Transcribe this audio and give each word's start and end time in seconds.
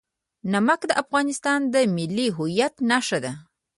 نمک 0.53 0.81
د 0.87 0.91
افغانستان 1.03 1.59
د 1.73 1.75
ملي 1.95 2.27
هویت 2.37 2.75
نښه 2.89 3.17
ده. 3.23 3.33